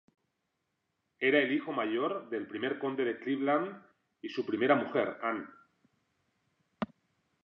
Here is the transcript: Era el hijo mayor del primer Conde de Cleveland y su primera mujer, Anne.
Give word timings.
Era 1.19 1.37
el 1.37 1.51
hijo 1.51 1.71
mayor 1.71 2.27
del 2.31 2.47
primer 2.47 2.79
Conde 2.79 3.05
de 3.05 3.19
Cleveland 3.19 3.83
y 4.23 4.29
su 4.29 4.43
primera 4.43 4.73
mujer, 4.73 5.19
Anne. 5.21 5.45